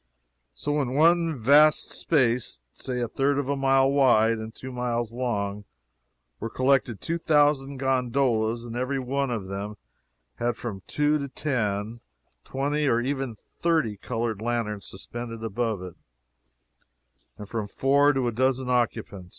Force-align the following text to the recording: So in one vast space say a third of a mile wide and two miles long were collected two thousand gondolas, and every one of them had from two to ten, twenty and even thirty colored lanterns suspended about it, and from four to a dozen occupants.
So 0.55 0.81
in 0.81 0.95
one 0.95 1.35
vast 1.37 1.91
space 1.91 2.61
say 2.73 3.01
a 3.01 3.07
third 3.07 3.37
of 3.37 3.47
a 3.47 3.55
mile 3.55 3.91
wide 3.91 4.39
and 4.39 4.51
two 4.51 4.71
miles 4.71 5.13
long 5.13 5.63
were 6.39 6.49
collected 6.49 6.99
two 7.01 7.19
thousand 7.19 7.77
gondolas, 7.77 8.65
and 8.65 8.75
every 8.75 8.97
one 8.97 9.29
of 9.29 9.47
them 9.47 9.77
had 10.37 10.57
from 10.57 10.81
two 10.87 11.19
to 11.19 11.27
ten, 11.27 11.99
twenty 12.43 12.87
and 12.87 13.05
even 13.05 13.35
thirty 13.35 13.95
colored 13.95 14.41
lanterns 14.41 14.87
suspended 14.87 15.43
about 15.43 15.81
it, 15.83 15.93
and 17.37 17.47
from 17.47 17.67
four 17.67 18.11
to 18.11 18.27
a 18.27 18.31
dozen 18.31 18.71
occupants. 18.71 19.29